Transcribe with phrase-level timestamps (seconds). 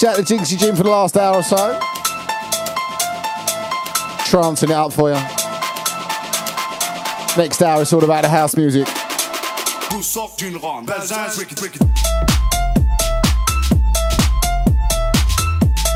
[0.00, 1.78] Big shout to Jinxie Jim for the last hour or so.
[4.30, 5.16] Trancing it up for you.
[7.36, 8.86] Next hour it's all about the house music.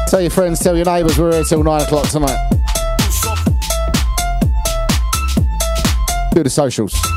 [0.09, 2.51] Tell your friends, tell your neighbours we're here till 9 o'clock tonight.
[6.33, 7.14] Do the socials.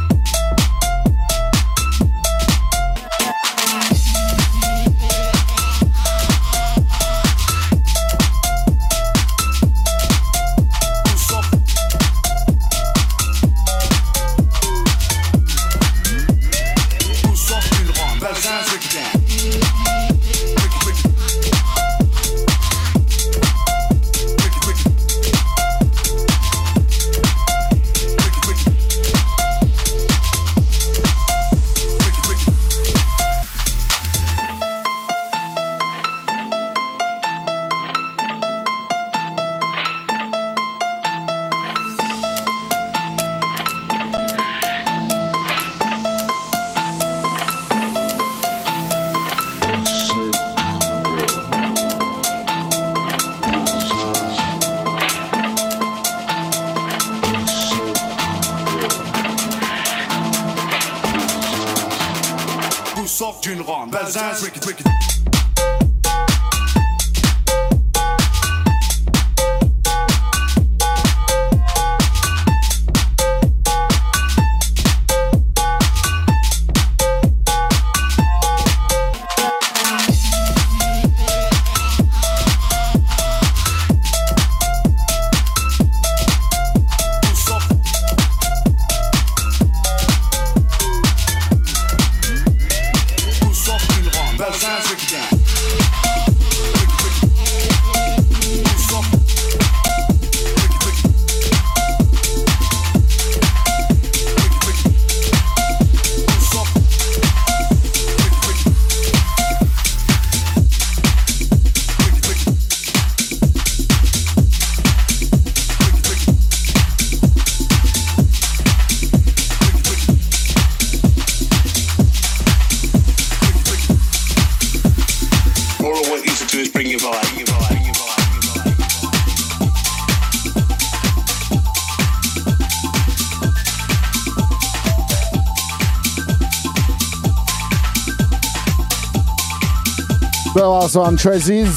[140.55, 141.75] Last one, Trezzies.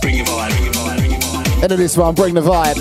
[0.00, 1.70] Bring your vibe, bring your vibe, bring your vibe.
[1.70, 2.76] Of this one, bring the vibe.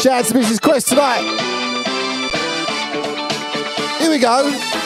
[0.00, 0.60] Shout out to Mrs.
[0.62, 1.22] Quest tonight.
[3.98, 4.77] Here we go.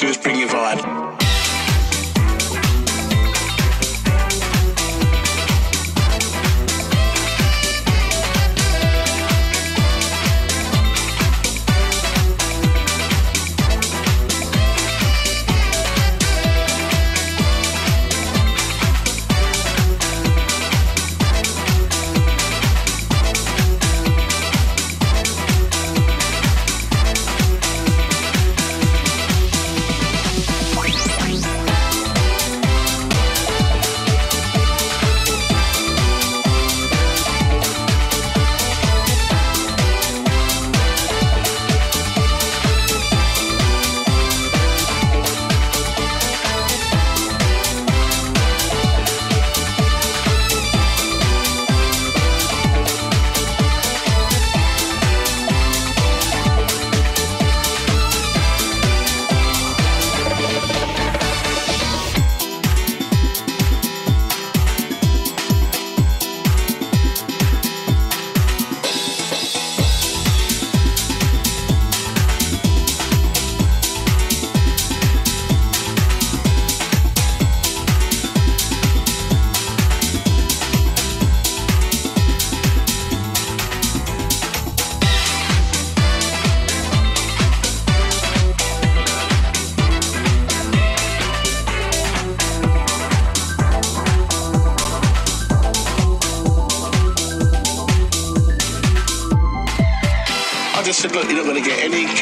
[0.00, 0.39] to bring.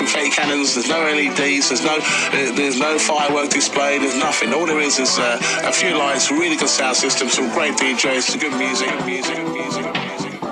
[0.09, 0.75] Confetti cannons.
[0.75, 1.69] There's no LEDs.
[1.69, 3.99] There's no uh, there's no firework display.
[3.99, 4.55] There's nothing.
[4.55, 8.23] All there is is uh, a few lights, really good sound system, some great DJs,
[8.23, 10.43] some good music, good music, good music, good music.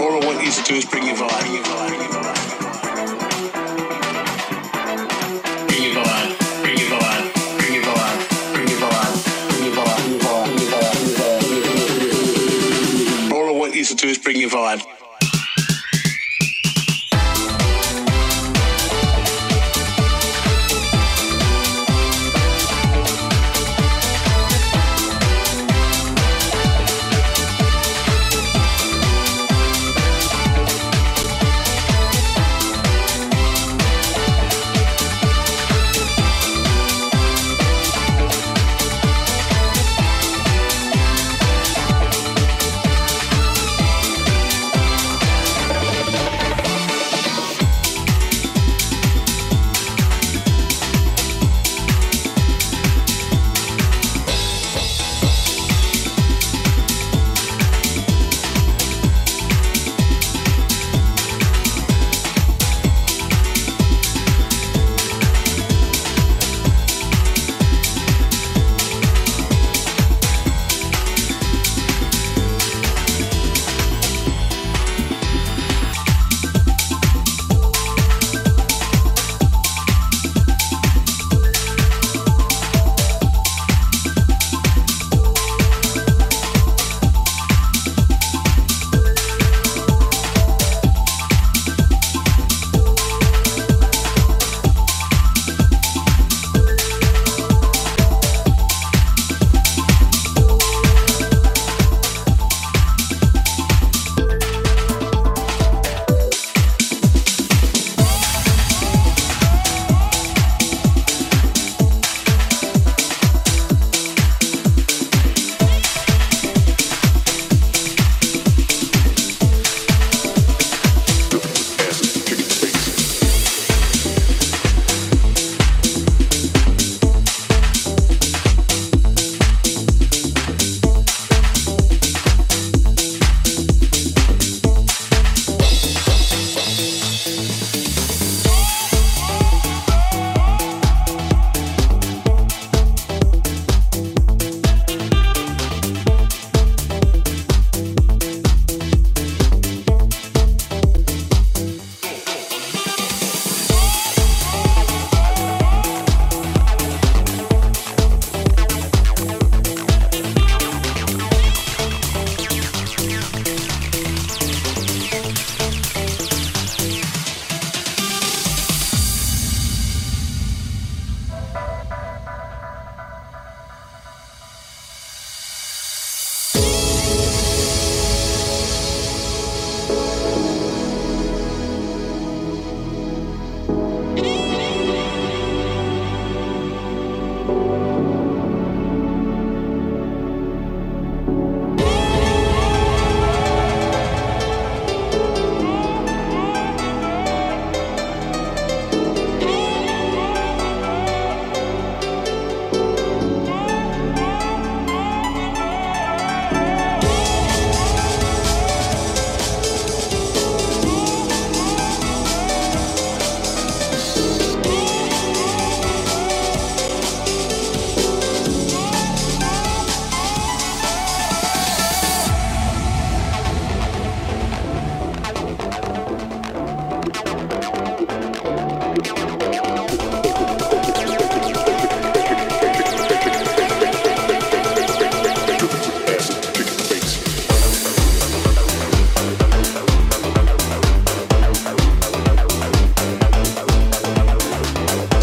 [0.00, 1.40] All I want you to do is bring your vibe.
[1.40, 2.18] Bring your vibe.
[13.88, 14.97] to do is bring your vibe.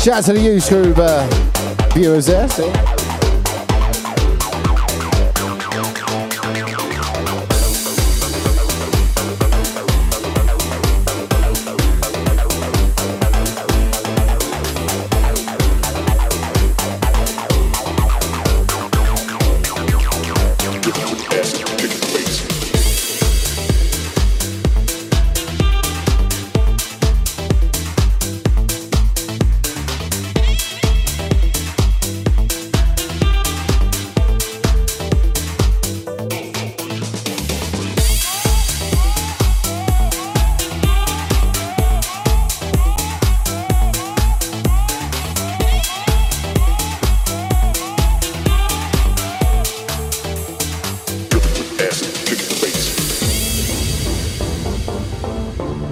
[0.05, 2.47] Shout out to the YouTube uh, viewers there.
[2.47, 2.94] See?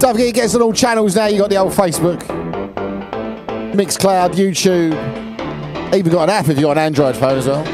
[0.03, 1.27] Don't forget, you get us on all channels now.
[1.27, 2.21] You got the old Facebook,
[3.71, 4.91] Mixcloud, YouTube.
[5.95, 7.72] Even got an app if you're on Android phone as well.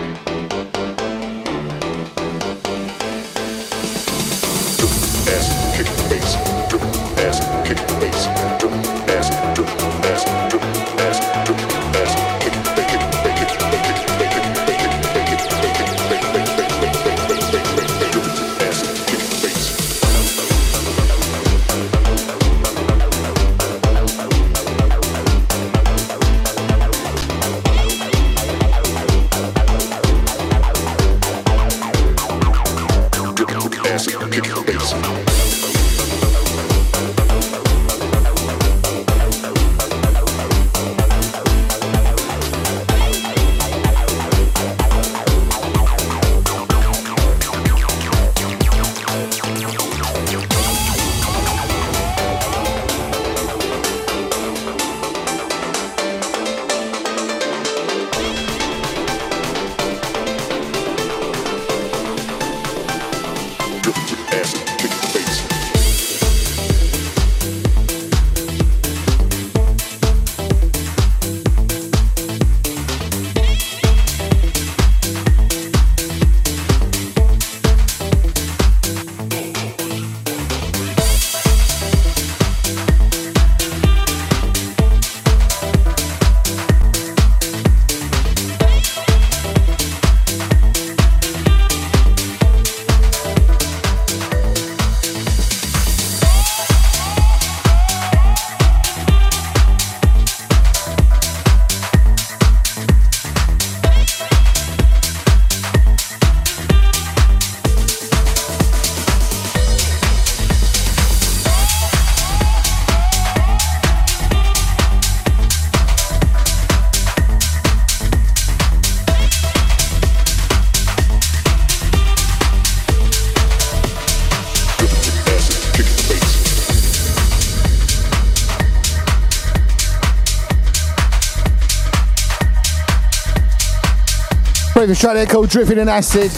[134.89, 136.31] Previous track there called Dripping in Acid.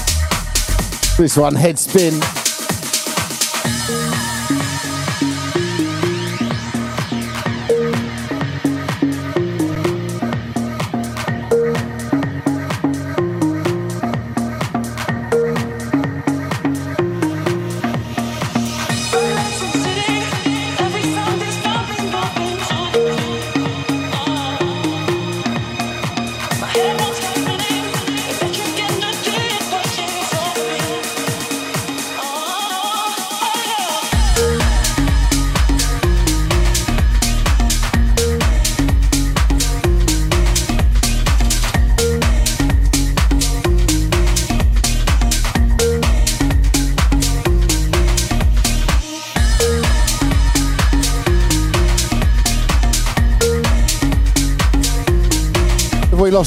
[1.18, 2.41] This one, Head Spin.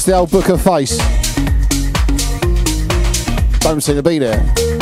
[0.03, 0.97] The old Booker face.
[3.59, 4.74] Don't seem to be there.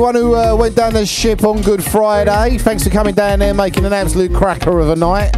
[0.00, 2.56] Everyone who uh, went down the ship on Good Friday.
[2.56, 5.30] Thanks for coming down there, making an absolute cracker of a night.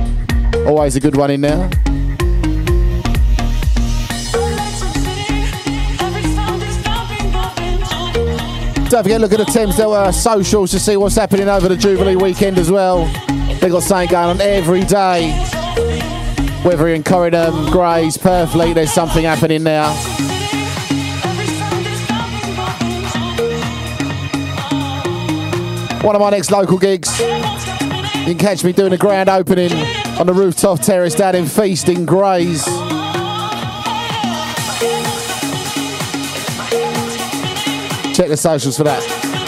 [0.69, 1.69] Always a good one in there.
[8.88, 12.14] Don't forget, look at the Thames uh, socials to see what's happening over the Jubilee
[12.14, 13.07] weekend as well.
[13.59, 15.33] They've got something going on every day.
[16.62, 20.12] Whether in Corringham, Grays, Purfleet, there's something happening now.
[26.02, 27.16] One of my next local gigs.
[27.21, 27.26] You
[28.26, 29.73] can catch me doing a grand opening
[30.18, 32.64] on the rooftop terrace down in Feast in Grays.
[38.14, 39.41] Check the socials for that.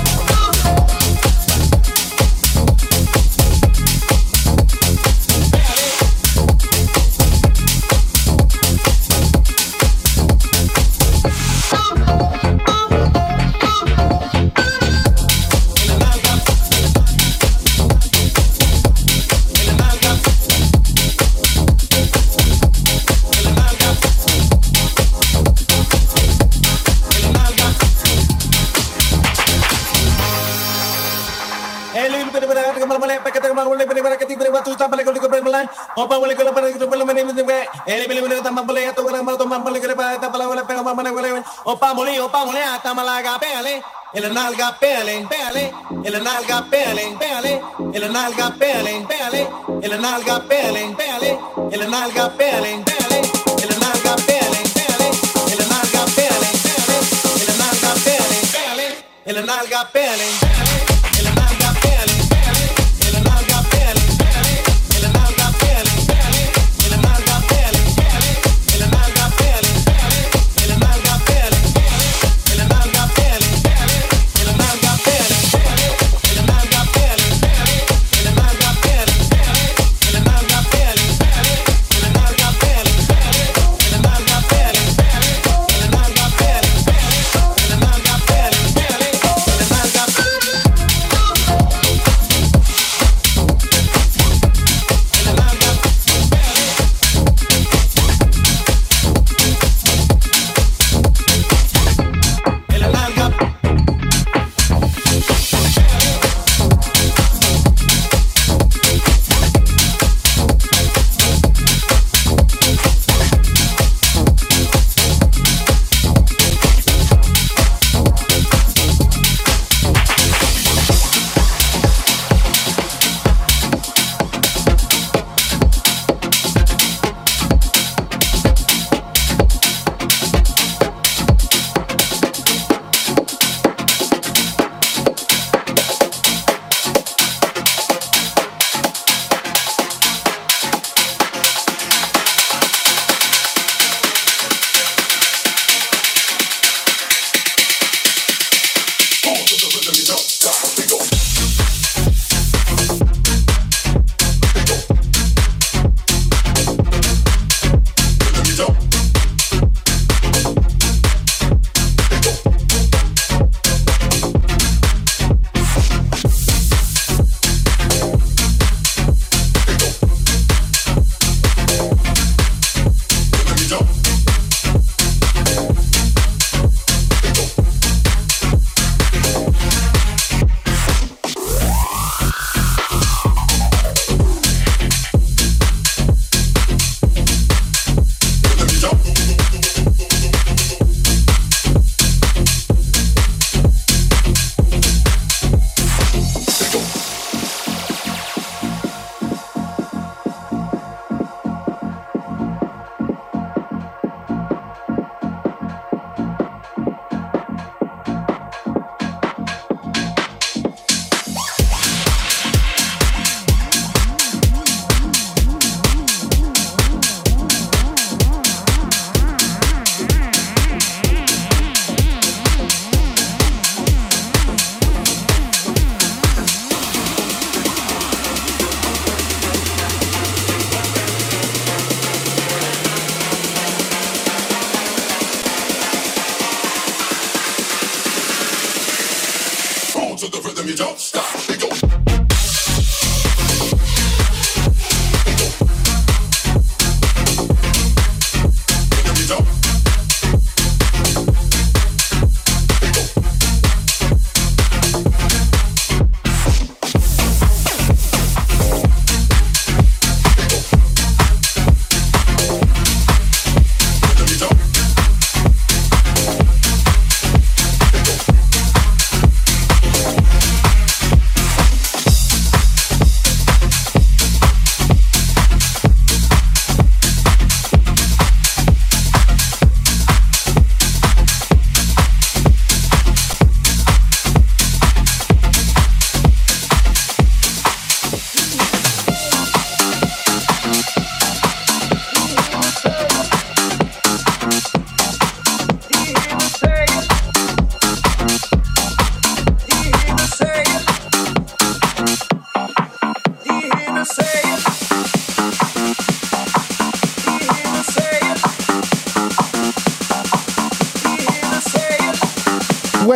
[44.11, 45.71] El nalga pele, pele,
[46.03, 47.61] el nalga pele, pele,
[47.93, 49.51] el nalga pele, pele,
[49.83, 51.37] el nalga pele, pele,
[51.71, 53.19] el nalga pele, pele,
[53.61, 55.11] el nalga pele, pele,
[55.53, 56.99] el nalga pele, pele,
[57.39, 60.48] el nalga pele, pele, el nalga pele.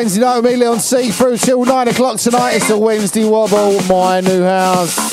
[0.03, 2.55] Wednesday night with me, Leon C, through till 9 o'clock tonight.
[2.55, 5.12] It's the Wednesday Wobble, my new house.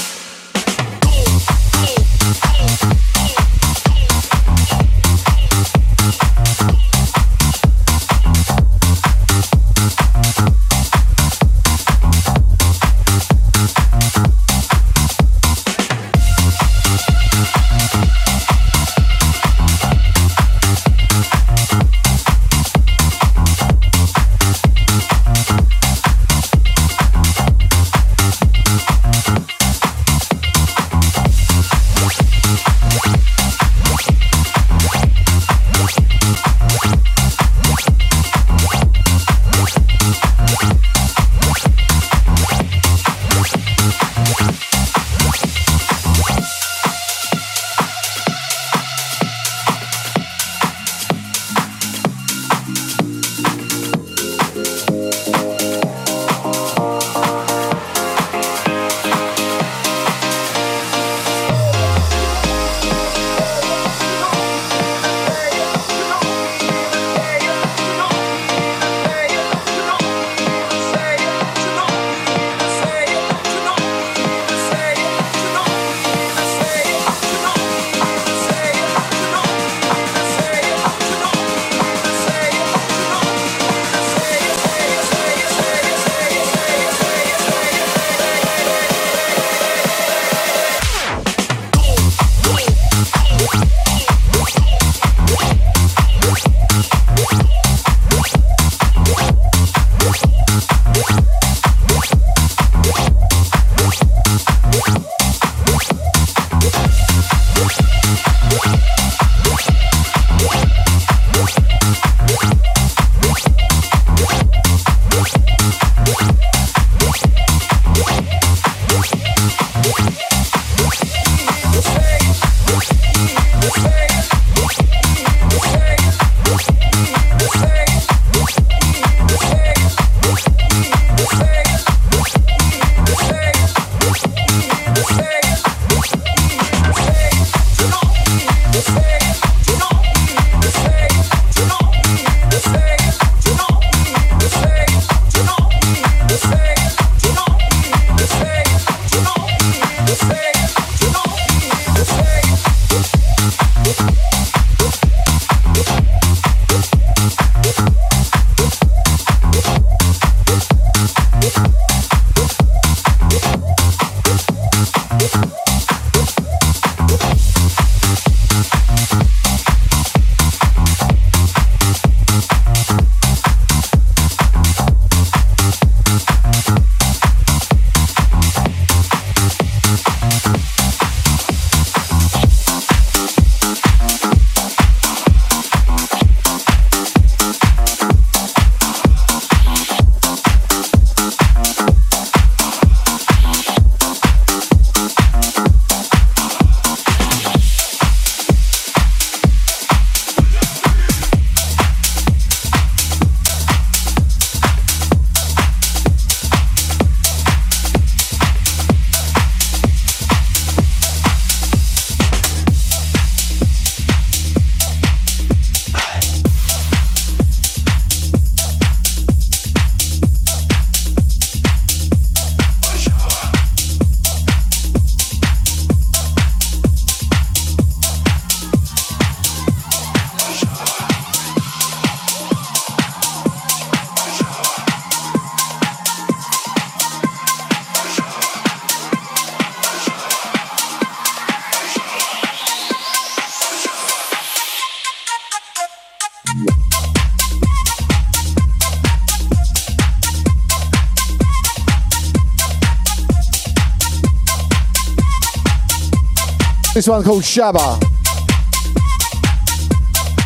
[257.01, 257.99] This one called Shabba.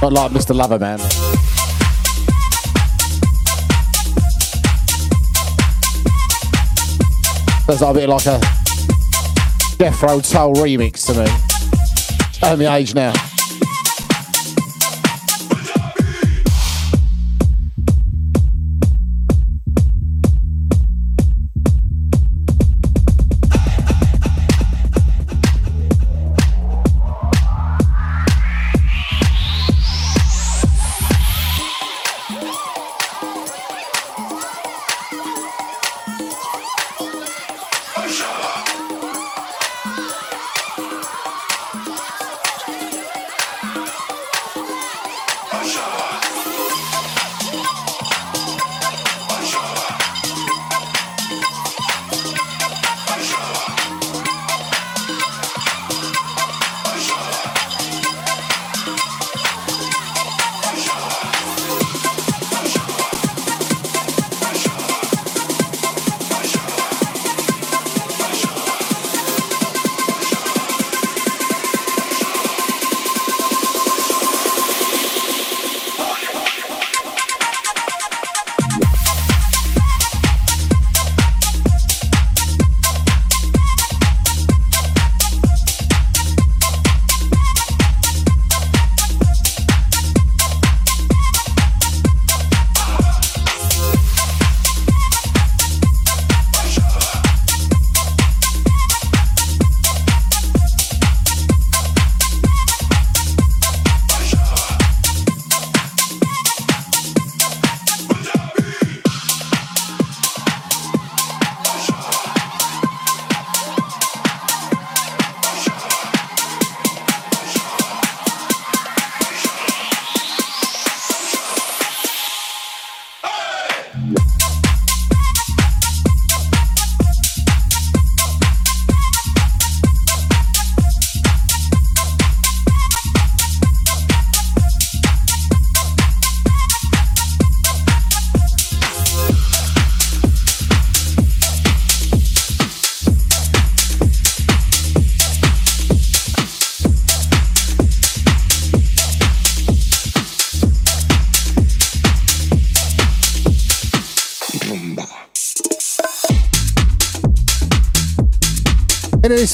[0.00, 0.54] Not like Mr.
[0.54, 0.98] Loverman.
[7.66, 8.38] That's like a bit like a
[9.78, 11.26] Death Row Soul remix to me.
[12.38, 13.23] Showing the age now.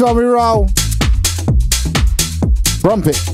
[0.01, 0.67] This one we roll.
[2.81, 3.17] Trumpet.
[3.17, 3.30] ya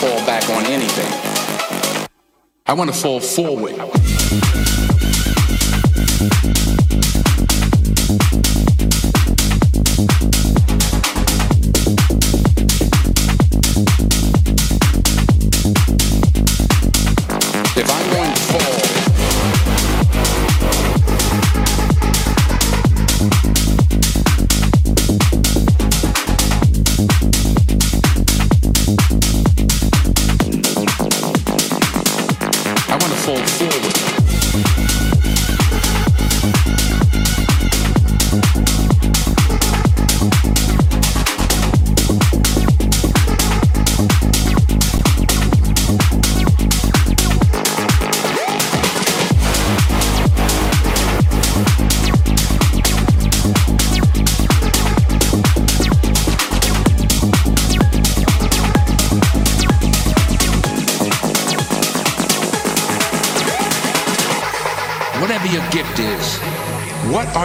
[0.00, 1.12] fall back on anything.
[2.64, 3.76] I want to fall forward.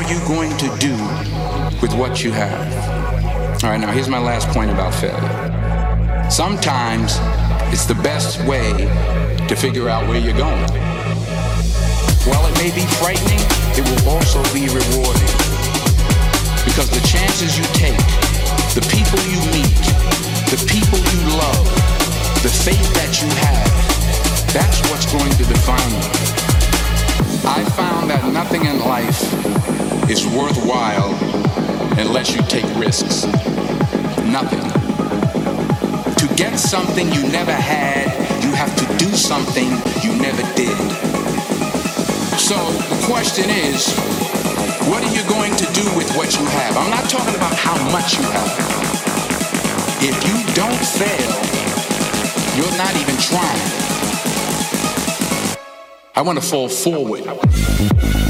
[0.10, 0.94] You going to do
[1.82, 3.64] with what you have.
[3.64, 6.30] All right, now here's my last point about failure.
[6.30, 7.18] Sometimes
[7.74, 8.86] it's the best way
[9.48, 10.70] to figure out where you're going.
[12.30, 13.42] While it may be frightening,
[13.74, 15.34] it will also be rewarding.
[16.70, 17.98] Because the chances you take,
[18.78, 19.86] the people you meet,
[20.54, 21.66] the people you love,
[22.46, 23.74] the faith that you have,
[24.54, 26.36] that's what's going to define you.
[27.48, 31.14] I found that nothing in life is worthwhile
[31.98, 33.26] unless you take risks.
[34.26, 34.62] Nothing.
[36.16, 38.06] To get something you never had,
[38.44, 39.70] you have to do something
[40.04, 40.78] you never did.
[42.38, 43.96] So the question is,
[44.90, 46.78] what are you going to do with what you have?
[46.78, 48.76] I'm not talking about how much you have.
[50.02, 51.32] If you don't fail,
[52.56, 53.86] you're not even trying.
[56.16, 58.25] I want to fall forward.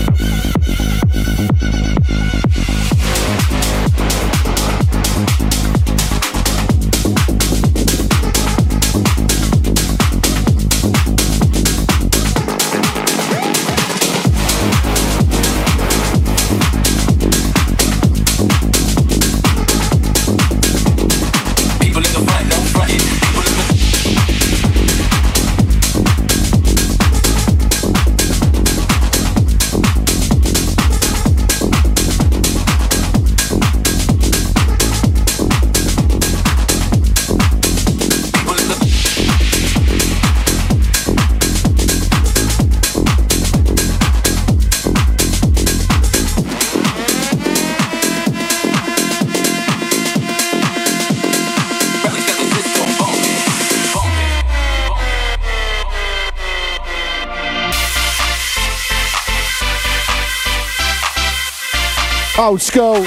[62.46, 63.04] Old school.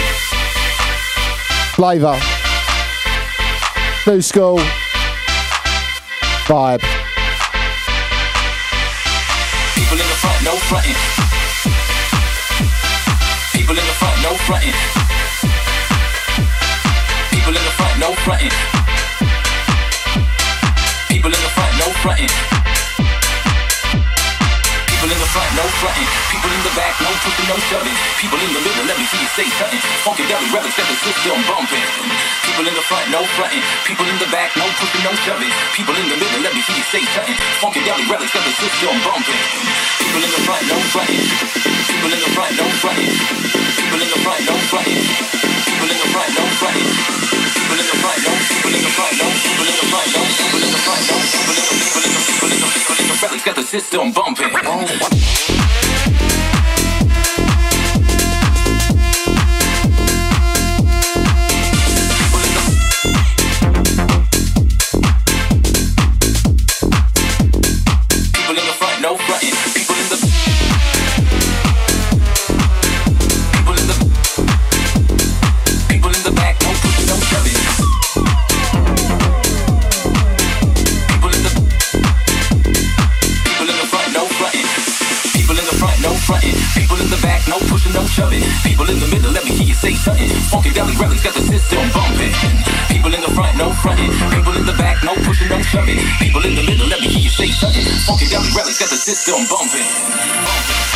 [1.76, 2.18] Flavour.
[4.04, 4.58] New school.
[6.48, 6.82] Vibe.
[9.76, 10.96] People in the front, no fronting.
[13.52, 14.74] People in the front, no fronting.
[17.30, 18.50] People in the front, no fronting.
[21.08, 22.57] People in the front, no fronting
[25.58, 26.06] no frontin'.
[26.30, 27.96] People in the back, no pushing, no shoving.
[28.22, 29.82] People in the middle, let me see you say something.
[30.06, 31.82] Funky deli rebels, set the system bumping.
[32.46, 33.62] People in the front, no frontin'.
[33.82, 35.50] People in the back, no pushing, no shoving.
[35.74, 37.34] People in the middle, let me see you say something.
[37.58, 39.42] Funky deli rebels, set the system bumping.
[39.98, 41.26] People in the front, no frontin'.
[41.90, 43.10] People in the front, no frontin'.
[43.82, 45.02] People in the front, no frontin'.
[45.66, 47.47] People in the front, no frontin'.
[53.44, 55.77] Got the system bumping.
[95.68, 96.00] Shoving.
[96.18, 97.84] People in the middle, let me hear you say something.
[98.08, 99.84] Funkadelic Relics got the system bumping.
[99.84, 100.87] Relics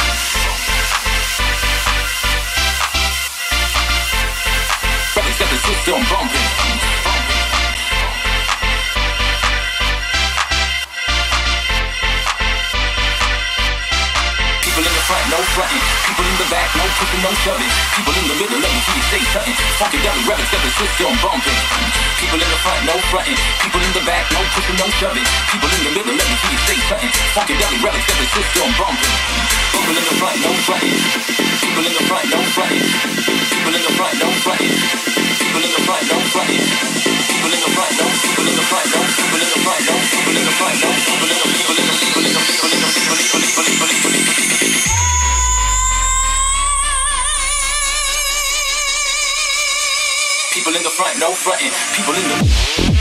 [17.12, 17.72] back, no pushing, no shoving.
[17.92, 19.20] People in the middle, let me hear you say
[19.76, 20.00] something.
[20.28, 21.60] Relics got the system bumping.
[22.18, 23.38] People in the front, no fronting.
[23.60, 25.26] People in the back, no pushing, no shoving.
[25.52, 26.78] People in the middle, let me hear you say
[27.36, 27.56] something.
[27.84, 29.14] Relics got the system bumping.
[29.72, 30.96] People in the front, no fronting.
[31.60, 32.84] People in the front, no fronting.
[33.52, 34.72] People in the front, no fronting.
[34.72, 36.64] People in the front, no fronting.
[37.28, 38.06] People in the front, no.
[38.22, 39.00] People in the front, no.
[39.12, 39.94] People in the front, no.
[40.12, 40.88] People in the front, no.
[40.96, 42.88] People in the people in the people in the people in the people in the
[42.88, 43.71] people in the people in
[50.72, 51.70] People in the front, no fronting.
[51.92, 52.91] People in the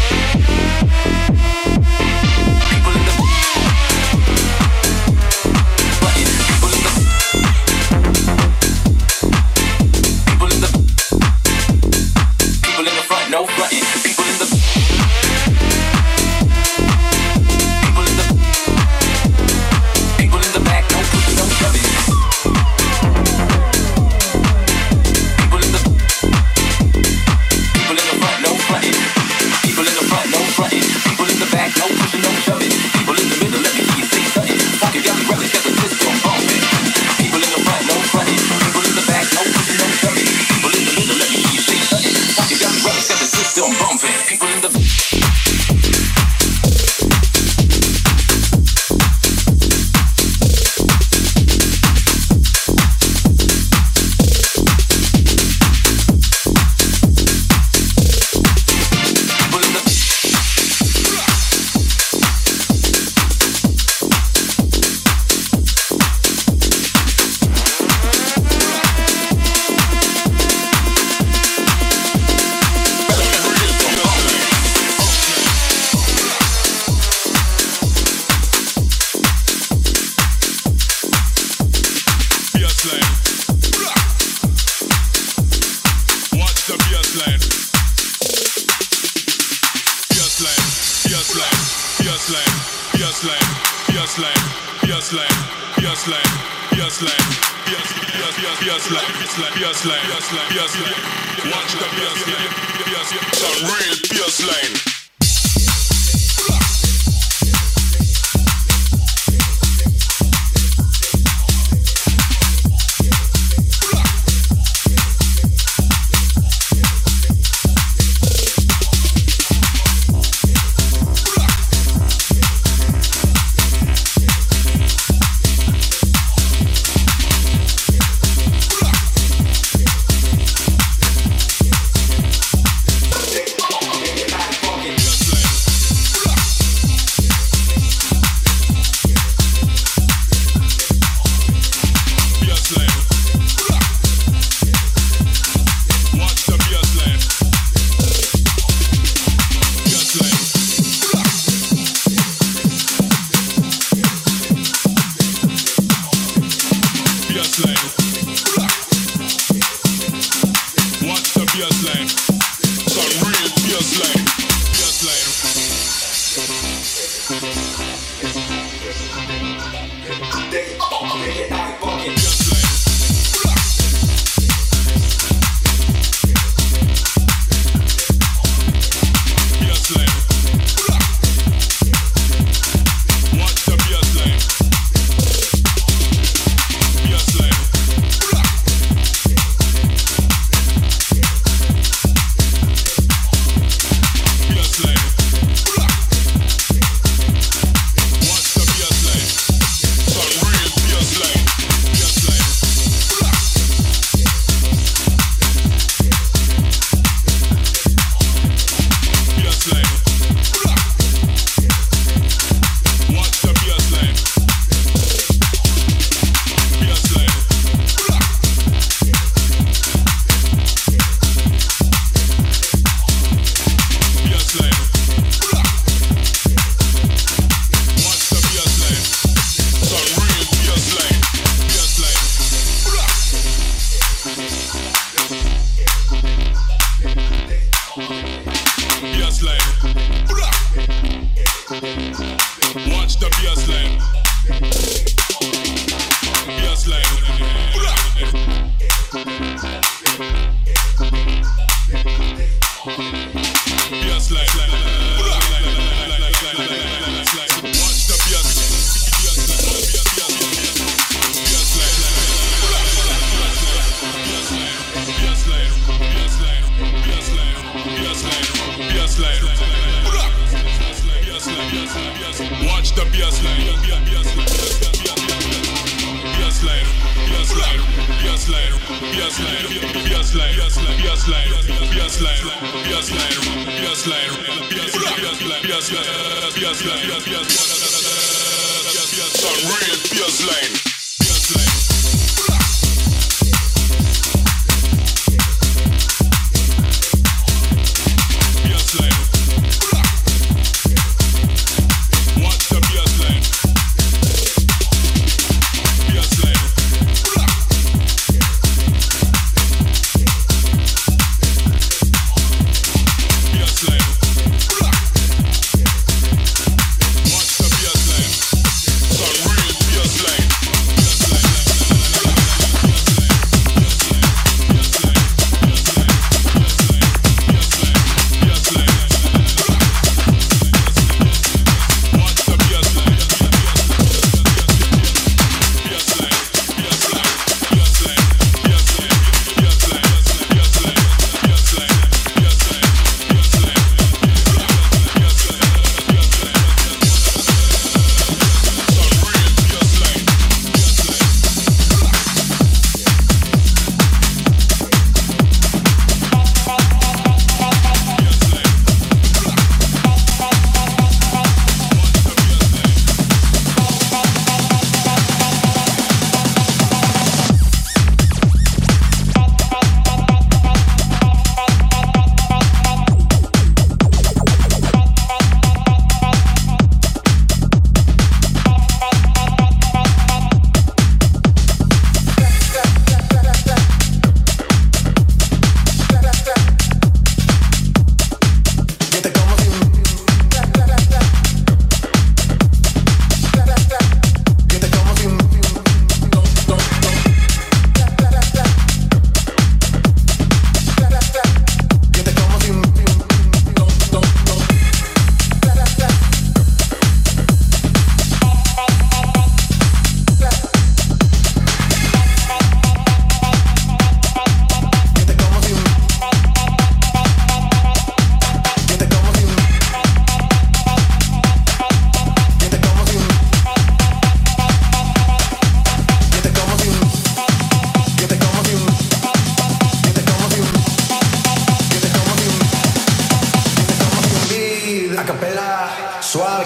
[104.32, 105.01] fierce line.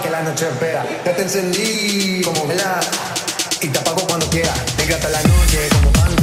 [0.05, 0.85] que la noche espera.
[1.03, 2.79] Ya te encendí como vela
[3.61, 4.53] y te apago cuando quiera.
[4.77, 6.14] Llega hasta la noche como pan.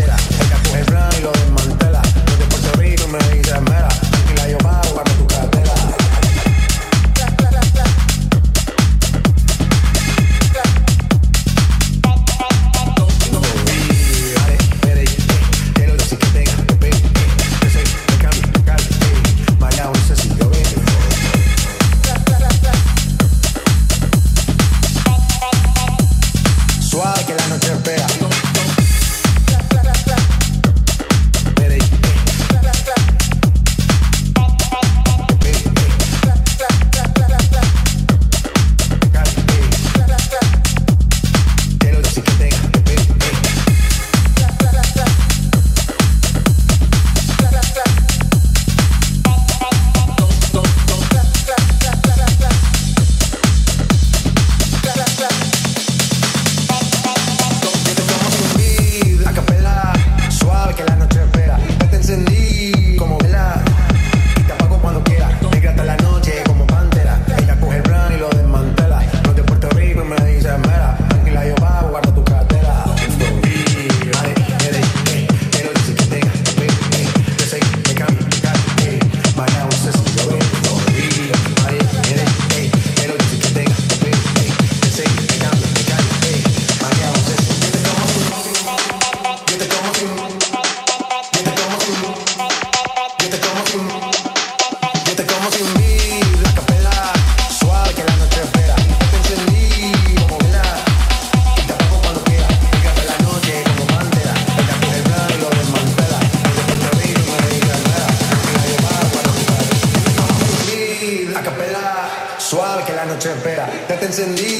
[114.13, 114.52] hands in the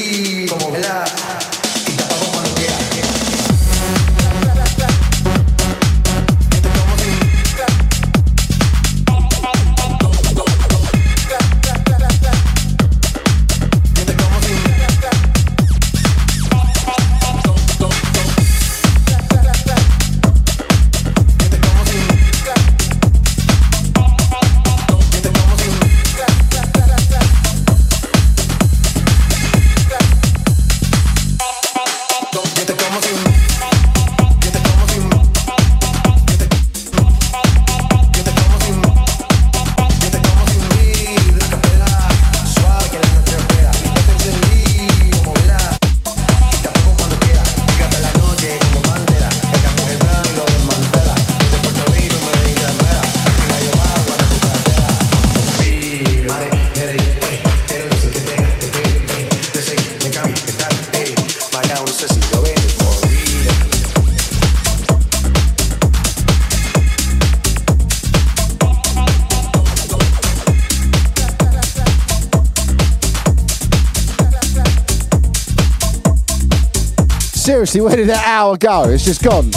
[77.81, 78.83] Where did that hour go?
[78.89, 79.49] It's just gone.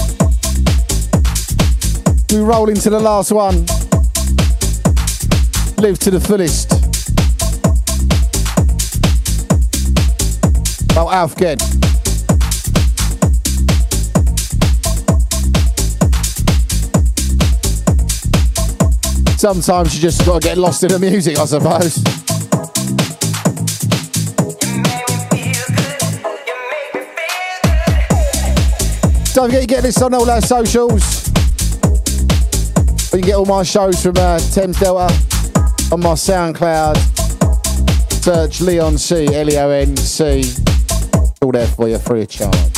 [2.30, 3.66] We roll into the last one.
[5.76, 6.72] Live to the fullest.
[10.96, 11.58] Oh, Alf again.
[19.38, 22.15] Sometimes you just got to get lost in the music, I suppose.
[29.36, 31.28] Don't forget you get this on all our socials.
[33.12, 35.12] You can get all my shows from uh, Thames Delta
[35.92, 36.96] on my SoundCloud.
[38.24, 40.42] Search Leon C, L E O N C.
[41.42, 42.75] All there for you free of charge.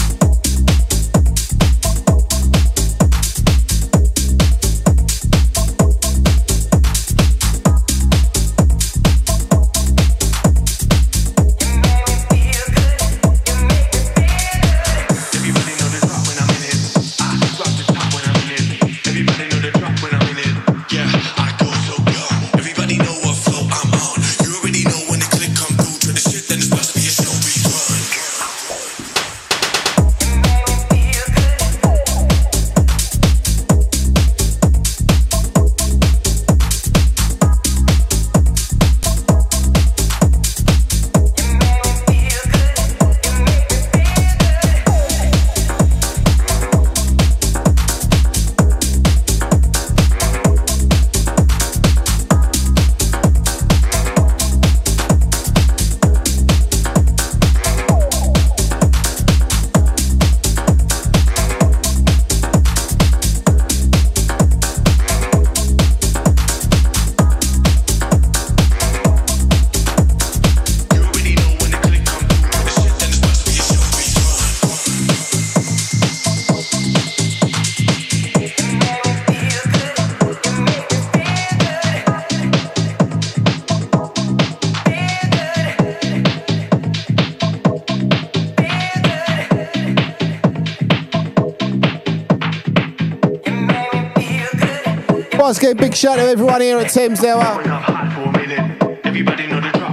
[95.38, 97.62] Once again, big shout out to everyone here at Thames Delta.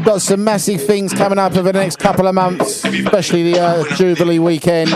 [0.04, 3.96] Got some massive things coming up over the next couple of months, especially the uh,
[3.96, 4.90] Jubilee weekend.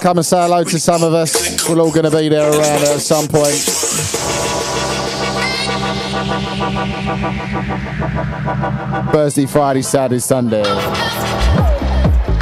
[0.00, 1.68] Come and say hello to some of us.
[1.68, 3.54] We're all going to be there around at some point.
[9.12, 10.62] Thursday, Friday, Saturday, Sunday,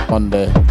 [0.08, 0.65] Monday.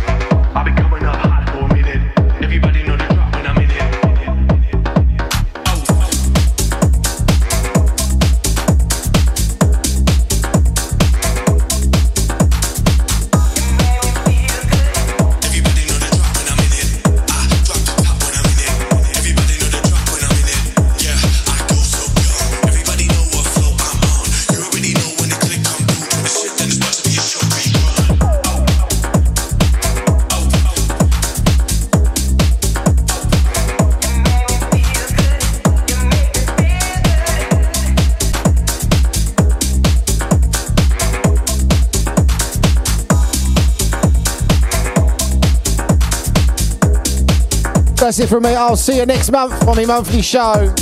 [48.16, 48.56] That's it from me.
[48.56, 50.74] I'll see you next month on my monthly show.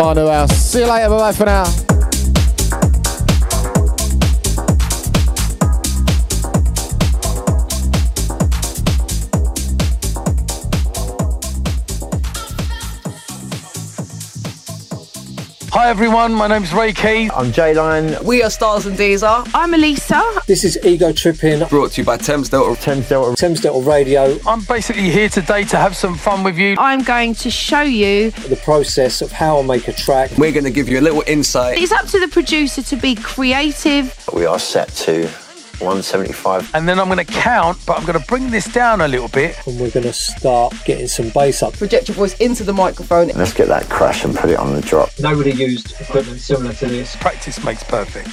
[0.00, 0.56] The house.
[0.56, 1.08] See you later.
[1.08, 1.87] Bye bye for now.
[15.78, 17.30] Hi everyone, my name's Ray Key.
[17.30, 18.16] I'm Jay Line.
[18.24, 19.48] We are Stars and Deezer.
[19.54, 20.20] I'm Elisa.
[20.44, 21.64] This is Ego Tripping.
[21.68, 22.74] Brought to you by Thames Delta.
[22.82, 23.36] Thames Delta.
[23.36, 24.40] Thames Delta Radio.
[24.44, 26.74] I'm basically here today to have some fun with you.
[26.80, 30.32] I'm going to show you the process of how I make a track.
[30.36, 31.78] We're going to give you a little insight.
[31.78, 34.18] It's up to the producer to be creative.
[34.34, 35.30] We are set to
[35.80, 36.74] 175.
[36.74, 39.28] And then I'm going to count, but I'm going to bring this down a little
[39.28, 39.56] bit.
[39.66, 41.74] And we're going to start getting some bass up.
[41.74, 43.28] Project your voice into the microphone.
[43.28, 45.10] Let's get that crash and put it on the drop.
[45.18, 47.16] Nobody used equipment similar to this.
[47.16, 48.28] Practice makes perfect.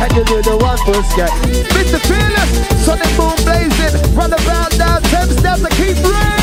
[0.00, 1.28] Can you do the one for scat?
[1.76, 2.00] Mr.
[2.08, 6.39] Fearless, and moon blazing, run around down Thames Delta, keep raving.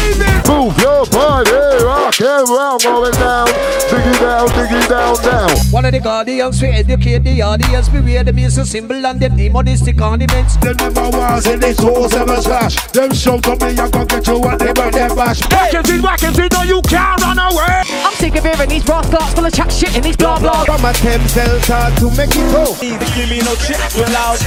[0.47, 1.51] Move your body,
[1.83, 3.47] rock and roll, rolling down,
[3.91, 5.49] diggy down, diggy down, down.
[5.71, 9.37] One of the guardians we educate the audience, we wear the music symbol and them
[9.37, 10.55] demonistic ornaments.
[10.57, 12.75] Them never was in the source ever slash.
[12.91, 15.41] Them shout to me, I gon' get you what they burn them bash.
[15.41, 17.83] Wackins in, wackins in, no you can't run away.
[18.07, 20.63] I'm sick of hearing these brass clocks full of chat shit in these blah blah.
[20.63, 22.73] From a Thames Delta to Mexico.
[22.79, 24.39] Give me no checks, we're loud.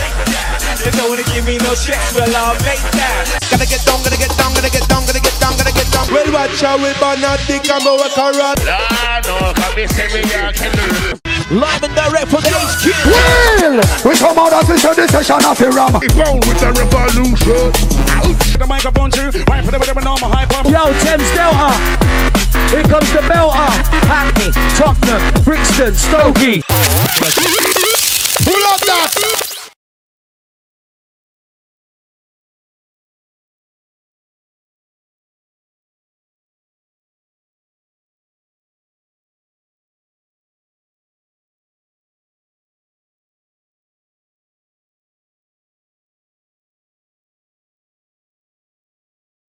[0.80, 2.56] They don't wanna give me no checks, we're loud.
[2.64, 3.28] Make that.
[3.52, 4.99] Gotta get down, gotta get down, gotta get down,
[6.10, 8.58] Well, watch how we burn a dick and go a carrot.
[8.66, 10.74] Ah, no, come me say me, I can
[11.50, 12.84] Live and direct from the HQ.
[13.06, 15.94] Well, we come out of this this session of the ram.
[16.18, 17.70] Roll with the revolution.
[18.58, 20.66] The microphone too, right for the rhythm and normal hyper.
[20.70, 21.74] Yo, Thames Delta.
[22.70, 23.70] Here comes the belter.
[24.06, 26.62] Hackney, Tottenham, Brixton, Stokey.